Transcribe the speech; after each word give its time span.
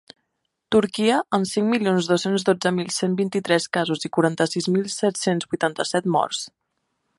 Turquia, 0.75 1.17
amb 1.37 1.49
cinc 1.49 1.69
milions 1.73 2.09
dos-cents 2.13 2.45
dotze 2.47 2.71
mil 2.79 2.89
cent 2.97 3.19
vint-i-tres 3.21 3.69
casos 3.79 4.09
i 4.09 4.13
quaranta-sis 4.19 4.71
mil 4.79 4.91
set-cents 4.97 5.49
vuitanta-set 5.53 6.13
morts. 6.19 6.45